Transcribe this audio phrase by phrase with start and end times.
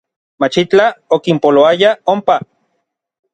[0.43, 2.39] Machitlaj okinpoloaya onpa.